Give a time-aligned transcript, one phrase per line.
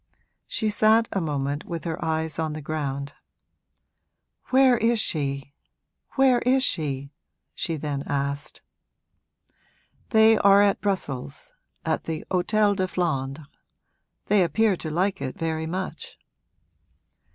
[0.47, 3.13] She sat a moment with her eyes on the ground.
[4.45, 5.53] 'Where is she
[6.15, 7.13] where is she?'
[7.53, 8.63] she then asked.
[10.09, 11.53] 'They are at Brussels,
[11.85, 13.45] at the Hôtel de Flandres.
[14.25, 16.17] They appear to like it very much.'